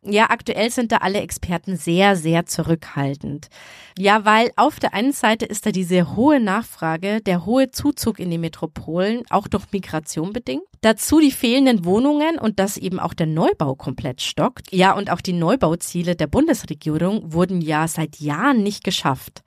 Ja, 0.03 0.29
aktuell 0.29 0.69
sind 0.69 0.91
da 0.91 0.97
alle 0.97 1.19
Experten 1.19 1.75
sehr, 1.75 2.15
sehr 2.15 2.45
zurückhaltend. 2.45 3.49
Ja, 3.97 4.25
weil 4.25 4.51
auf 4.55 4.79
der 4.79 4.93
einen 4.93 5.11
Seite 5.11 5.45
ist 5.45 5.65
da 5.65 5.71
diese 5.71 6.15
hohe 6.15 6.39
Nachfrage, 6.39 7.19
der 7.21 7.45
hohe 7.45 7.71
Zuzug 7.71 8.19
in 8.19 8.29
die 8.29 8.37
Metropolen, 8.37 9.23
auch 9.29 9.47
durch 9.47 9.65
Migration 9.71 10.33
bedingt. 10.33 10.63
Dazu 10.81 11.19
die 11.19 11.31
fehlenden 11.31 11.83
Wohnungen 11.83 12.37
und 12.37 12.59
dass 12.59 12.77
eben 12.77 12.99
auch 12.99 13.15
der 13.15 13.25
Neubau 13.25 13.75
komplett 13.75 14.21
stockt. 14.21 14.71
Ja, 14.71 14.93
und 14.93 15.09
auch 15.09 15.21
die 15.21 15.33
Neubauziele 15.33 16.15
der 16.15 16.27
Bundesregierung 16.27 17.33
wurden 17.33 17.61
ja 17.61 17.87
seit 17.87 18.19
Jahren 18.19 18.61
nicht 18.61 18.83
geschafft. 18.83 19.41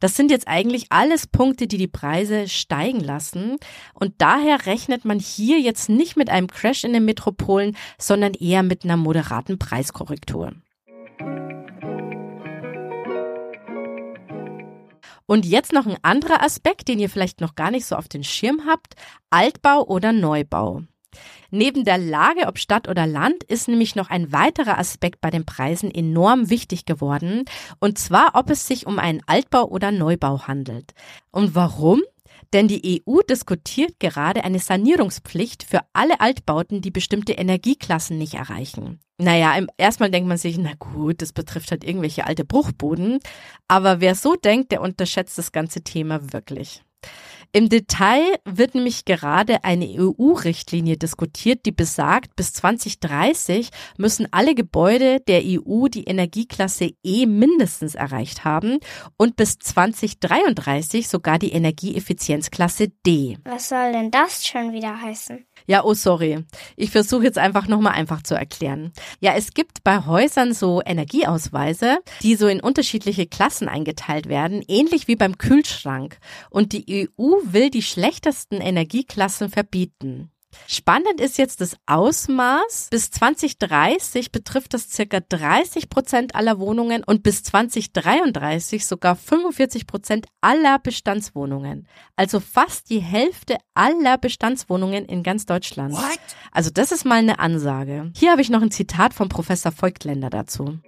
Das 0.00 0.16
sind 0.16 0.30
jetzt 0.30 0.48
eigentlich 0.48 0.86
alles 0.88 1.26
Punkte, 1.26 1.66
die 1.66 1.76
die 1.76 1.86
Preise 1.86 2.48
steigen 2.48 3.00
lassen. 3.00 3.58
Und 3.92 4.14
daher 4.18 4.66
rechnet 4.66 5.04
man 5.04 5.18
hier 5.18 5.60
jetzt 5.60 5.90
nicht 5.90 6.16
mit 6.16 6.30
einem 6.30 6.48
Crash 6.48 6.84
in 6.84 6.94
den 6.94 7.04
Metropolen, 7.04 7.76
sondern 7.98 8.32
eher 8.32 8.62
mit 8.62 8.84
einer 8.84 8.96
moderaten 8.96 9.58
Preiskorrektur. 9.60 10.54
Und 15.26 15.46
jetzt 15.46 15.72
noch 15.72 15.86
ein 15.86 15.96
anderer 16.02 16.42
Aspekt, 16.42 16.88
den 16.88 16.98
ihr 16.98 17.08
vielleicht 17.08 17.40
noch 17.40 17.54
gar 17.54 17.70
nicht 17.70 17.86
so 17.86 17.94
auf 17.94 18.08
den 18.08 18.24
Schirm 18.24 18.62
habt. 18.66 18.94
Altbau 19.30 19.86
oder 19.86 20.10
Neubau. 20.10 20.82
Neben 21.52 21.84
der 21.84 21.98
Lage, 21.98 22.48
ob 22.48 22.58
Stadt 22.58 22.88
oder 22.88 23.06
Land, 23.06 23.44
ist 23.44 23.68
nämlich 23.68 23.94
noch 23.94 24.10
ein 24.10 24.32
weiterer 24.32 24.78
Aspekt 24.78 25.20
bei 25.20 25.30
den 25.30 25.46
Preisen 25.46 25.90
enorm 25.90 26.50
wichtig 26.50 26.84
geworden, 26.84 27.44
und 27.78 27.98
zwar, 27.98 28.32
ob 28.34 28.50
es 28.50 28.66
sich 28.66 28.86
um 28.86 28.98
einen 28.98 29.22
Altbau 29.26 29.68
oder 29.68 29.92
Neubau 29.92 30.46
handelt. 30.46 30.94
Und 31.30 31.54
warum? 31.54 32.02
Denn 32.52 32.66
die 32.66 33.04
EU 33.06 33.20
diskutiert 33.22 34.00
gerade 34.00 34.42
eine 34.42 34.58
Sanierungspflicht 34.58 35.62
für 35.62 35.80
alle 35.92 36.20
Altbauten, 36.20 36.80
die 36.80 36.90
bestimmte 36.90 37.34
Energieklassen 37.34 38.18
nicht 38.18 38.34
erreichen. 38.34 39.00
Naja, 39.20 39.66
erstmal 39.76 40.10
denkt 40.10 40.28
man 40.28 40.38
sich, 40.38 40.56
na 40.56 40.72
gut, 40.78 41.20
das 41.20 41.32
betrifft 41.32 41.70
halt 41.70 41.84
irgendwelche 41.84 42.26
alte 42.26 42.44
Bruchboden. 42.44 43.18
Aber 43.68 44.00
wer 44.00 44.14
so 44.14 44.34
denkt, 44.34 44.72
der 44.72 44.80
unterschätzt 44.80 45.36
das 45.36 45.52
ganze 45.52 45.82
Thema 45.82 46.32
wirklich. 46.32 46.82
Im 47.52 47.68
Detail 47.68 48.36
wird 48.44 48.76
nämlich 48.76 49.04
gerade 49.04 49.64
eine 49.64 49.86
EU-Richtlinie 49.86 50.96
diskutiert, 50.96 51.66
die 51.66 51.72
besagt, 51.72 52.36
bis 52.36 52.52
2030 52.52 53.70
müssen 53.98 54.28
alle 54.30 54.54
Gebäude 54.54 55.18
der 55.18 55.42
EU 55.44 55.88
die 55.88 56.04
Energieklasse 56.04 56.92
E 57.02 57.26
mindestens 57.26 57.96
erreicht 57.96 58.44
haben 58.44 58.78
und 59.16 59.34
bis 59.34 59.58
2033 59.58 61.08
sogar 61.08 61.40
die 61.40 61.50
Energieeffizienzklasse 61.50 62.92
D. 63.04 63.36
Was 63.44 63.68
soll 63.68 63.92
denn 63.92 64.12
das 64.12 64.46
schon 64.46 64.72
wieder 64.72 65.00
heißen? 65.00 65.44
Ja, 65.66 65.84
oh 65.84 65.94
sorry. 65.94 66.44
Ich 66.76 66.90
versuche 66.90 67.24
jetzt 67.24 67.38
einfach 67.38 67.68
nochmal 67.68 67.94
einfach 67.94 68.22
zu 68.22 68.34
erklären. 68.34 68.92
Ja, 69.20 69.34
es 69.34 69.52
gibt 69.54 69.84
bei 69.84 70.04
Häusern 70.04 70.52
so 70.54 70.82
Energieausweise, 70.84 71.98
die 72.22 72.36
so 72.36 72.46
in 72.46 72.60
unterschiedliche 72.60 73.26
Klassen 73.26 73.68
eingeteilt 73.68 74.28
werden, 74.28 74.62
ähnlich 74.68 75.08
wie 75.08 75.16
beim 75.16 75.38
Kühlschrank. 75.38 76.18
Und 76.50 76.72
die 76.72 77.10
EU 77.18 77.36
will 77.44 77.70
die 77.70 77.82
schlechtesten 77.82 78.60
Energieklassen 78.60 79.50
verbieten. 79.50 80.30
Spannend 80.66 81.20
ist 81.20 81.38
jetzt 81.38 81.60
das 81.60 81.76
Ausmaß. 81.86 82.88
Bis 82.90 83.10
2030 83.10 84.32
betrifft 84.32 84.74
das 84.74 84.90
circa 84.90 85.20
30 85.20 85.88
Prozent 85.90 86.34
aller 86.34 86.58
Wohnungen 86.58 87.02
und 87.04 87.22
bis 87.22 87.42
2033 87.42 88.86
sogar 88.86 89.16
45 89.16 89.86
Prozent 89.86 90.26
aller 90.40 90.78
Bestandswohnungen. 90.78 91.86
Also 92.16 92.40
fast 92.40 92.90
die 92.90 93.00
Hälfte 93.00 93.56
aller 93.74 94.18
Bestandswohnungen 94.18 95.04
in 95.06 95.22
ganz 95.22 95.46
Deutschland. 95.46 95.94
What? 95.94 96.18
Also 96.52 96.70
das 96.70 96.92
ist 96.92 97.04
mal 97.04 97.18
eine 97.18 97.38
Ansage. 97.38 98.12
Hier 98.16 98.30
habe 98.30 98.42
ich 98.42 98.50
noch 98.50 98.62
ein 98.62 98.70
Zitat 98.70 99.14
von 99.14 99.28
Professor 99.28 99.72
Voigtländer 99.72 100.30
dazu. 100.30 100.78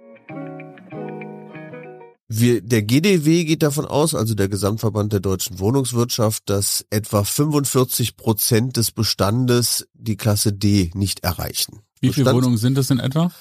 Wir, 2.27 2.61
der 2.61 2.81
GDW 2.81 3.43
geht 3.43 3.63
davon 3.63 3.85
aus, 3.85 4.15
also 4.15 4.33
der 4.33 4.47
Gesamtverband 4.47 5.13
der 5.13 5.19
deutschen 5.19 5.59
Wohnungswirtschaft, 5.59 6.49
dass 6.49 6.85
etwa 6.89 7.23
45 7.23 8.17
Prozent 8.17 8.77
des 8.77 8.91
Bestandes 8.91 9.87
die 9.93 10.15
Klasse 10.15 10.53
D 10.53 10.91
nicht 10.95 11.19
erreichen. 11.19 11.81
Wie 11.99 12.11
viele 12.11 12.33
Wohnungen 12.33 12.57
sind 12.57 12.77
das 12.77 12.89
in 12.89 12.99
etwa? 12.99 13.31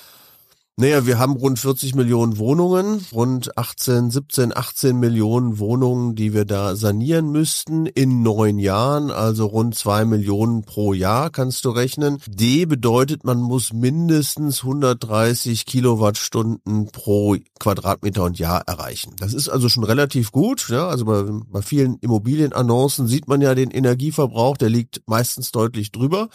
Naja, 0.83 1.07
wir 1.07 1.21
haben 1.21 1.35
rund 1.35 1.61
40 1.61 1.95
Millionen 1.95 2.39
Wohnungen, 2.39 3.07
rund 3.13 3.57
18, 3.57 4.11
17, 4.11 4.53
18 4.53 4.99
Millionen 4.99 5.61
Wohnungen, 5.61 6.17
die 6.17 6.35
wir 6.35 6.45
da 6.45 6.75
sanieren 6.75 7.31
müssten 7.31 7.87
in 7.87 8.25
neun 8.25 8.59
Jahren, 8.59 9.13
also 9.13 9.47
rund 9.47 9.77
zwei 9.77 10.05
Millionen 10.05 10.65
pro 10.65 10.93
Jahr 10.93 11.31
kannst 11.31 11.67
du 11.67 11.71
rechnen. 11.71 12.19
D 12.27 12.67
bedeutet, 12.67 13.23
man 13.23 13.39
muss 13.39 13.73
mindestens 13.73 14.65
130 14.65 15.67
Kilowattstunden 15.67 16.91
pro 16.91 17.37
Quadratmeter 17.61 18.25
und 18.25 18.41
Jahr 18.41 18.63
erreichen. 18.67 19.15
Das 19.21 19.35
ist 19.35 19.49
also 19.49 19.69
schon 19.69 19.85
relativ 19.85 20.33
gut. 20.33 20.69
Ja? 20.69 20.89
Also 20.89 21.05
bei, 21.05 21.23
bei 21.47 21.63
vielen 21.63 21.95
Immobilienannoncen 22.01 23.07
sieht 23.07 23.29
man 23.29 23.41
ja 23.41 23.55
den 23.55 23.71
Energieverbrauch, 23.71 24.57
der 24.57 24.71
liegt 24.71 25.01
meistens 25.07 25.53
deutlich 25.53 25.93
drüber. 25.93 26.29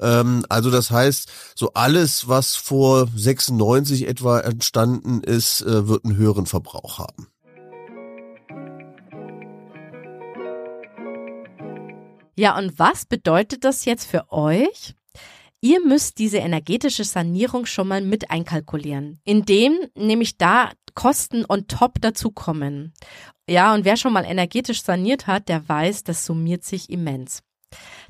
Ähm, 0.00 0.44
also 0.48 0.70
das 0.70 0.90
heißt, 0.90 1.30
so 1.54 1.72
alles, 1.74 2.28
was 2.28 2.56
vor 2.56 3.08
96 3.14 4.06
etwa 4.08 4.40
entstanden 4.40 5.22
ist, 5.22 5.62
äh, 5.62 5.88
wird 5.88 6.04
einen 6.04 6.16
höheren 6.16 6.46
Verbrauch 6.46 6.98
haben. 6.98 7.28
Ja, 12.36 12.58
und 12.58 12.78
was 12.78 13.06
bedeutet 13.06 13.64
das 13.64 13.84
jetzt 13.84 14.06
für 14.06 14.32
euch? 14.32 14.94
Ihr 15.60 15.82
müsst 15.82 16.18
diese 16.18 16.38
energetische 16.38 17.04
Sanierung 17.04 17.64
schon 17.64 17.88
mal 17.88 18.02
mit 18.02 18.30
einkalkulieren, 18.30 19.20
indem 19.24 19.78
nämlich 19.94 20.36
da 20.36 20.72
Kosten 20.94 21.44
on 21.48 21.66
top 21.66 22.00
dazukommen. 22.00 22.92
Ja, 23.48 23.74
und 23.74 23.84
wer 23.84 23.96
schon 23.96 24.12
mal 24.12 24.24
energetisch 24.24 24.82
saniert 24.82 25.26
hat, 25.26 25.48
der 25.48 25.68
weiß, 25.68 26.04
das 26.04 26.24
summiert 26.24 26.64
sich 26.64 26.90
immens. 26.90 27.42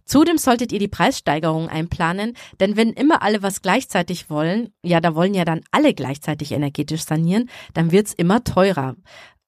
Zudem 0.05 0.39
solltet 0.39 0.73
ihr 0.73 0.79
die 0.79 0.89
Preissteigerung 0.89 1.69
einplanen, 1.69 2.37
denn 2.61 2.77
wenn 2.77 2.93
immer 2.93 3.23
alle 3.23 3.43
was 3.43 3.63
gleichzeitig 3.63 4.29
wollen, 4.29 4.71
ja, 4.83 5.01
da 5.01 5.15
wollen 5.15 5.35
ja 5.35 5.45
dann 5.45 5.63
alle 5.71 5.95
gleichzeitig 5.95 6.53
energetisch 6.53 7.05
sanieren, 7.05 7.49
dann 7.73 7.91
wird's 7.91 8.13
immer 8.13 8.45
teurer. 8.45 8.97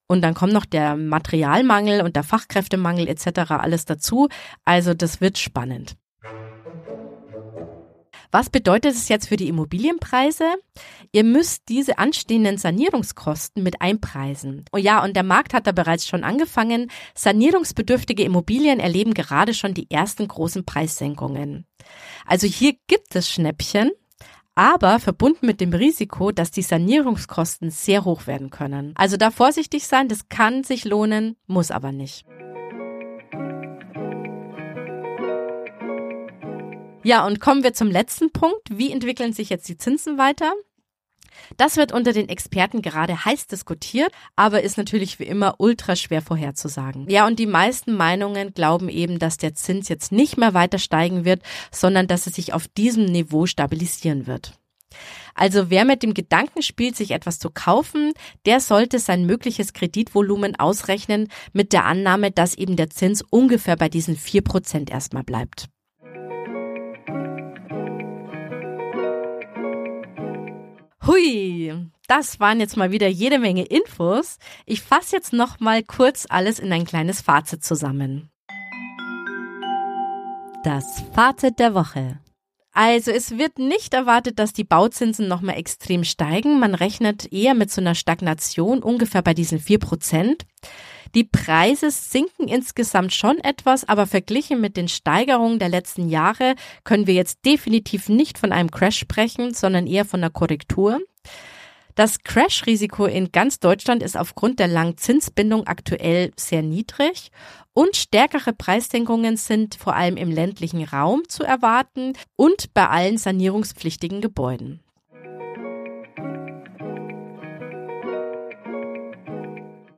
Und 0.07 0.21
dann 0.21 0.33
kommt 0.33 0.53
noch 0.53 0.65
der 0.65 0.95
Materialmangel 0.95 2.01
und 2.01 2.15
der 2.15 2.23
Fachkräftemangel 2.23 3.07
etc. 3.07 3.51
alles 3.51 3.85
dazu. 3.85 4.29
Also 4.63 4.93
das 4.93 5.21
wird 5.21 5.37
spannend. 5.37 5.97
Was 8.31 8.49
bedeutet 8.49 8.93
es 8.93 9.09
jetzt 9.09 9.27
für 9.27 9.37
die 9.37 9.47
Immobilienpreise? 9.47 10.45
Ihr 11.11 11.23
müsst 11.23 11.63
diese 11.69 11.97
anstehenden 11.97 12.57
Sanierungskosten 12.57 13.63
mit 13.63 13.81
einpreisen. 13.81 14.65
Oh 14.71 14.77
ja, 14.77 15.03
und 15.03 15.15
der 15.15 15.23
Markt 15.23 15.53
hat 15.53 15.67
da 15.67 15.71
bereits 15.71 16.07
schon 16.07 16.23
angefangen. 16.23 16.91
Sanierungsbedürftige 17.15 18.23
Immobilien 18.23 18.79
erleben 18.79 19.13
gerade 19.13 19.53
schon 19.53 19.73
die 19.73 19.89
ersten 19.89 20.27
großen 20.27 20.65
Preissenkungen. 20.65 21.65
Also 22.25 22.47
hier 22.47 22.73
gibt 22.87 23.15
es 23.15 23.29
Schnäppchen, 23.29 23.91
aber 24.55 24.99
verbunden 24.99 25.45
mit 25.45 25.61
dem 25.61 25.71
Risiko, 25.71 26.31
dass 26.31 26.51
die 26.51 26.63
Sanierungskosten 26.63 27.69
sehr 27.69 28.05
hoch 28.05 28.27
werden 28.27 28.49
können. 28.49 28.93
Also 28.95 29.15
da 29.15 29.31
vorsichtig 29.31 29.87
sein, 29.87 30.07
das 30.09 30.29
kann 30.29 30.63
sich 30.63 30.83
lohnen, 30.83 31.37
muss 31.45 31.71
aber 31.71 31.91
nicht. 31.91 32.25
Ja, 37.07 37.25
und 37.25 37.39
kommen 37.39 37.63
wir 37.63 37.71
zum 37.71 37.89
letzten 37.89 38.33
Punkt. 38.33 38.67
Wie 38.69 38.91
entwickeln 38.91 39.31
sich 39.31 39.49
jetzt 39.49 39.69
die 39.69 39.77
Zinsen 39.77 40.17
weiter? 40.17 40.51
Das 41.55 41.77
wird 41.77 41.93
unter 41.93 42.11
den 42.11 42.27
Experten 42.27 42.81
gerade 42.81 43.23
heiß 43.23 43.47
diskutiert, 43.47 44.11
aber 44.35 44.61
ist 44.61 44.77
natürlich 44.77 45.17
wie 45.17 45.23
immer 45.23 45.55
ultra 45.59 45.95
schwer 45.95 46.21
vorherzusagen. 46.21 47.09
Ja, 47.09 47.25
und 47.25 47.39
die 47.39 47.45
meisten 47.45 47.95
Meinungen 47.95 48.53
glauben 48.53 48.89
eben, 48.89 49.19
dass 49.19 49.37
der 49.37 49.55
Zins 49.55 49.87
jetzt 49.87 50.11
nicht 50.11 50.35
mehr 50.35 50.53
weiter 50.53 50.79
steigen 50.79 51.23
wird, 51.23 51.43
sondern 51.71 52.07
dass 52.07 52.27
es 52.27 52.35
sich 52.35 52.51
auf 52.51 52.67
diesem 52.67 53.05
Niveau 53.05 53.45
stabilisieren 53.45 54.27
wird. 54.27 54.55
Also 55.33 55.69
wer 55.69 55.85
mit 55.85 56.03
dem 56.03 56.13
Gedanken 56.13 56.61
spielt, 56.61 56.97
sich 56.97 57.11
etwas 57.11 57.39
zu 57.39 57.49
kaufen, 57.49 58.11
der 58.45 58.59
sollte 58.59 58.99
sein 58.99 59.25
mögliches 59.25 59.71
Kreditvolumen 59.71 60.57
ausrechnen 60.57 61.29
mit 61.53 61.71
der 61.71 61.85
Annahme, 61.85 62.31
dass 62.31 62.53
eben 62.53 62.75
der 62.75 62.89
Zins 62.89 63.23
ungefähr 63.29 63.77
bei 63.77 63.87
diesen 63.87 64.17
vier 64.17 64.41
Prozent 64.41 64.89
erstmal 64.89 65.23
bleibt. 65.23 65.69
Hui, 71.07 71.73
das 72.09 72.41
waren 72.41 72.59
jetzt 72.59 72.75
mal 72.75 72.91
wieder 72.91 73.07
jede 73.07 73.39
Menge 73.39 73.63
Infos. 73.63 74.39
Ich 74.65 74.81
fasse 74.81 75.15
jetzt 75.15 75.31
noch 75.31 75.61
mal 75.61 75.81
kurz 75.81 76.25
alles 76.29 76.59
in 76.59 76.73
ein 76.73 76.83
kleines 76.83 77.21
Fazit 77.21 77.63
zusammen. 77.63 78.29
Das 80.65 81.01
Fazit 81.13 81.59
der 81.59 81.73
Woche. 81.73 82.19
Also 82.77 83.09
es 83.09 83.39
wird 83.39 83.57
nicht 83.57 83.95
erwartet, 83.95 84.37
dass 84.37 84.53
die 84.53 84.63
Bauzinsen 84.63 85.27
nochmal 85.27 85.57
extrem 85.57 86.03
steigen. 86.03 86.59
Man 86.59 86.75
rechnet 86.75 87.33
eher 87.33 87.55
mit 87.55 87.71
so 87.71 87.81
einer 87.81 87.95
Stagnation 87.95 88.83
ungefähr 88.83 89.23
bei 89.23 89.33
diesen 89.33 89.57
vier 89.57 89.79
Prozent. 89.79 90.45
Die 91.15 91.23
Preise 91.23 91.89
sinken 91.89 92.47
insgesamt 92.47 93.15
schon 93.15 93.39
etwas, 93.39 93.89
aber 93.89 94.05
verglichen 94.05 94.61
mit 94.61 94.77
den 94.77 94.89
Steigerungen 94.89 95.57
der 95.57 95.69
letzten 95.69 96.07
Jahre 96.07 96.53
können 96.83 97.07
wir 97.07 97.15
jetzt 97.15 97.43
definitiv 97.45 98.09
nicht 98.09 98.37
von 98.37 98.51
einem 98.51 98.69
Crash 98.69 98.99
sprechen, 98.99 99.55
sondern 99.55 99.87
eher 99.87 100.05
von 100.05 100.19
einer 100.19 100.29
Korrektur. 100.29 100.99
Das 101.97 102.19
Crash-Risiko 102.19 103.07
in 103.07 103.31
ganz 103.31 103.59
Deutschland 103.59 104.03
ist 104.03 104.15
aufgrund 104.15 104.59
der 104.59 104.67
langen 104.67 104.97
Zinsbindung 104.97 105.65
aktuell 105.65 106.31
sehr 106.35 106.61
niedrig 106.61 107.31
und 107.73 107.95
stärkere 107.95 108.53
Preissenkungen 108.53 109.35
sind 109.35 109.73
vor 109.73 109.95
allem 109.95 110.15
im 110.15 110.29
ländlichen 110.29 110.83
Raum 110.83 111.23
zu 111.27 111.43
erwarten 111.43 112.13
und 112.35 112.71
bei 112.75 112.87
allen 112.87 113.17
sanierungspflichtigen 113.17 114.21
Gebäuden. 114.21 114.83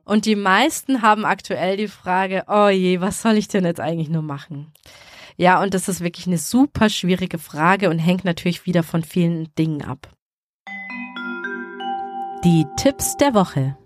Und 0.06 0.24
die 0.24 0.36
meisten 0.36 1.02
haben 1.02 1.26
aktuell 1.26 1.76
die 1.76 1.88
Frage, 1.88 2.44
oh 2.48 2.68
je, 2.68 3.02
was 3.02 3.20
soll 3.20 3.36
ich 3.36 3.48
denn 3.48 3.66
jetzt 3.66 3.78
eigentlich 3.78 4.08
nur 4.08 4.22
machen? 4.22 4.72
Ja, 5.36 5.62
und 5.62 5.74
das 5.74 5.86
ist 5.86 6.00
wirklich 6.00 6.26
eine 6.26 6.38
super 6.38 6.88
schwierige 6.88 7.36
Frage 7.36 7.90
und 7.90 7.98
hängt 7.98 8.24
natürlich 8.24 8.64
wieder 8.64 8.82
von 8.82 9.04
vielen 9.04 9.54
Dingen 9.56 9.82
ab. 9.82 10.08
Die 12.42 12.64
Tipps 12.78 13.18
der 13.18 13.34
Woche. 13.34 13.76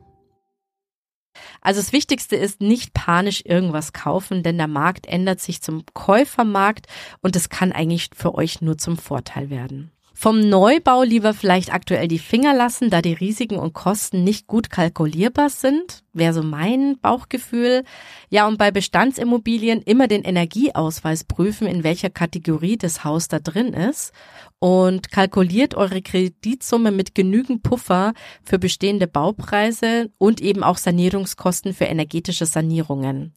Also 1.60 1.80
das 1.80 1.92
Wichtigste 1.92 2.36
ist 2.36 2.60
nicht 2.60 2.94
panisch 2.94 3.42
irgendwas 3.44 3.92
kaufen, 3.92 4.44
denn 4.44 4.58
der 4.58 4.68
Markt 4.68 5.06
ändert 5.06 5.40
sich 5.40 5.60
zum 5.60 5.84
Käufermarkt 5.92 6.86
und 7.20 7.34
es 7.34 7.48
kann 7.48 7.72
eigentlich 7.72 8.10
für 8.14 8.36
euch 8.36 8.60
nur 8.60 8.78
zum 8.78 8.96
Vorteil 8.96 9.50
werden. 9.50 9.90
Vom 10.16 10.38
Neubau 10.48 11.02
lieber 11.02 11.34
vielleicht 11.34 11.74
aktuell 11.74 12.06
die 12.06 12.20
Finger 12.20 12.54
lassen, 12.54 12.88
da 12.88 13.02
die 13.02 13.12
Risiken 13.12 13.56
und 13.56 13.72
Kosten 13.72 14.22
nicht 14.22 14.46
gut 14.46 14.70
kalkulierbar 14.70 15.50
sind. 15.50 16.04
Wäre 16.12 16.32
so 16.32 16.44
mein 16.44 16.96
Bauchgefühl. 17.02 17.82
Ja, 18.30 18.46
und 18.46 18.56
bei 18.56 18.70
Bestandsimmobilien 18.70 19.82
immer 19.82 20.06
den 20.06 20.22
Energieausweis 20.22 21.24
prüfen, 21.24 21.66
in 21.66 21.82
welcher 21.82 22.10
Kategorie 22.10 22.78
das 22.78 23.02
Haus 23.02 23.26
da 23.26 23.40
drin 23.40 23.74
ist. 23.74 24.12
Und 24.60 25.10
kalkuliert 25.10 25.74
eure 25.74 26.00
Kreditsumme 26.00 26.92
mit 26.92 27.16
genügend 27.16 27.64
Puffer 27.64 28.14
für 28.44 28.60
bestehende 28.60 29.08
Baupreise 29.08 30.10
und 30.16 30.40
eben 30.40 30.62
auch 30.62 30.78
Sanierungskosten 30.78 31.74
für 31.74 31.86
energetische 31.86 32.46
Sanierungen 32.46 33.34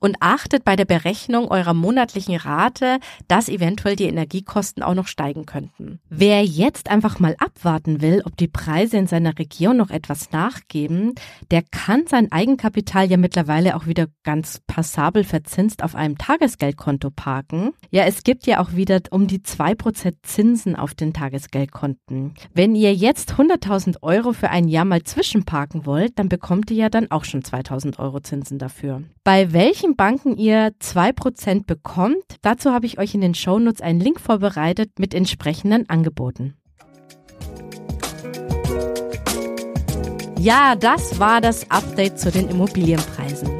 und 0.00 0.16
achtet 0.20 0.64
bei 0.64 0.74
der 0.74 0.86
Berechnung 0.86 1.48
eurer 1.48 1.74
monatlichen 1.74 2.36
Rate, 2.36 2.98
dass 3.28 3.48
eventuell 3.48 3.96
die 3.96 4.04
Energiekosten 4.04 4.82
auch 4.82 4.94
noch 4.94 5.06
steigen 5.06 5.46
könnten. 5.46 6.00
Wer 6.08 6.44
jetzt 6.44 6.90
einfach 6.90 7.20
mal 7.20 7.36
abwarten 7.38 8.00
will, 8.00 8.22
ob 8.24 8.36
die 8.36 8.48
Preise 8.48 8.96
in 8.96 9.06
seiner 9.06 9.38
Region 9.38 9.76
noch 9.76 9.90
etwas 9.90 10.32
nachgeben, 10.32 11.14
der 11.50 11.62
kann 11.70 12.06
sein 12.06 12.32
Eigenkapital 12.32 13.10
ja 13.10 13.16
mittlerweile 13.16 13.76
auch 13.76 13.86
wieder 13.86 14.06
ganz 14.24 14.60
passabel 14.66 15.22
verzinst 15.22 15.82
auf 15.84 15.94
einem 15.94 16.18
Tagesgeldkonto 16.18 17.10
parken. 17.10 17.72
Ja, 17.90 18.04
es 18.04 18.24
gibt 18.24 18.46
ja 18.46 18.60
auch 18.60 18.72
wieder 18.72 19.00
um 19.10 19.26
die 19.26 19.42
zwei 19.42 19.74
Prozent 19.74 20.16
Zinsen 20.22 20.76
auf 20.76 20.94
den 20.94 21.12
Tagesgeldkonten. 21.12 22.34
Wenn 22.54 22.74
ihr 22.74 22.94
jetzt 22.94 23.34
100.000 23.34 24.02
Euro 24.02 24.32
für 24.32 24.50
ein 24.50 24.68
Jahr 24.68 24.84
mal 24.84 25.02
zwischenparken 25.02 25.86
wollt, 25.86 26.18
dann 26.18 26.28
bekommt 26.28 26.70
ihr 26.70 26.76
ja 26.76 26.88
dann 26.88 27.10
auch 27.10 27.24
schon 27.24 27.42
2.000 27.42 27.98
Euro 27.98 28.20
Zinsen 28.20 28.58
dafür. 28.58 29.02
Bei 29.24 29.52
welchem 29.52 29.89
welchen 29.90 29.96
Banken 29.96 30.36
ihr 30.36 30.72
2% 30.80 31.66
bekommt, 31.66 32.24
dazu 32.42 32.72
habe 32.72 32.86
ich 32.86 32.98
euch 32.98 33.14
in 33.14 33.20
den 33.20 33.34
Shownotes 33.34 33.80
einen 33.80 34.00
Link 34.00 34.20
vorbereitet 34.20 34.98
mit 34.98 35.14
entsprechenden 35.14 35.88
Angeboten. 35.88 36.54
Ja, 40.38 40.74
das 40.76 41.18
war 41.18 41.40
das 41.40 41.70
Update 41.70 42.18
zu 42.20 42.30
den 42.30 42.48
Immobilienpreisen. 42.48 43.50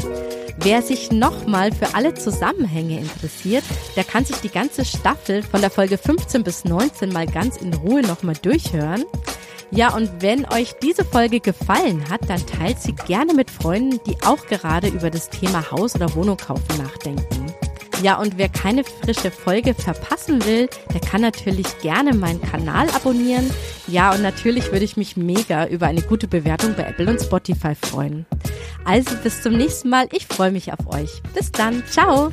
Wer 0.62 0.82
sich 0.82 1.10
nochmal 1.10 1.72
für 1.72 1.94
alle 1.94 2.14
Zusammenhänge 2.14 3.00
interessiert, 3.00 3.64
der 3.96 4.04
kann 4.04 4.24
sich 4.24 4.36
die 4.36 4.50
ganze 4.50 4.84
Staffel 4.84 5.42
von 5.42 5.60
der 5.60 5.70
Folge 5.70 5.98
15 5.98 6.44
bis 6.44 6.64
19 6.64 7.12
mal 7.12 7.26
ganz 7.26 7.56
in 7.56 7.74
Ruhe 7.74 8.02
nochmal 8.02 8.36
durchhören. 8.40 9.04
Ja, 9.72 9.94
und 9.94 10.10
wenn 10.20 10.46
euch 10.46 10.74
diese 10.82 11.04
Folge 11.04 11.40
gefallen 11.40 12.08
hat, 12.10 12.28
dann 12.28 12.44
teilt 12.44 12.80
sie 12.80 12.92
gerne 12.92 13.34
mit 13.34 13.50
Freunden, 13.50 14.00
die 14.06 14.16
auch 14.24 14.46
gerade 14.46 14.88
über 14.88 15.10
das 15.10 15.30
Thema 15.30 15.70
Haus 15.70 15.94
oder 15.94 16.12
Wohnung 16.14 16.36
kaufen 16.36 16.76
nachdenken. 16.78 17.46
Ja, 18.02 18.18
und 18.18 18.38
wer 18.38 18.48
keine 18.48 18.82
frische 18.82 19.30
Folge 19.30 19.74
verpassen 19.74 20.44
will, 20.46 20.68
der 20.92 21.00
kann 21.00 21.20
natürlich 21.20 21.66
gerne 21.80 22.14
meinen 22.14 22.40
Kanal 22.40 22.88
abonnieren. 22.90 23.50
Ja, 23.86 24.12
und 24.12 24.22
natürlich 24.22 24.72
würde 24.72 24.86
ich 24.86 24.96
mich 24.96 25.16
mega 25.16 25.66
über 25.66 25.86
eine 25.86 26.00
gute 26.02 26.26
Bewertung 26.26 26.74
bei 26.76 26.84
Apple 26.84 27.10
und 27.10 27.20
Spotify 27.20 27.74
freuen. 27.74 28.24
Also 28.84 29.14
bis 29.22 29.42
zum 29.42 29.52
nächsten 29.52 29.90
Mal. 29.90 30.08
Ich 30.12 30.26
freue 30.26 30.50
mich 30.50 30.72
auf 30.72 30.86
euch. 30.88 31.22
Bis 31.34 31.52
dann. 31.52 31.82
Ciao. 31.90 32.30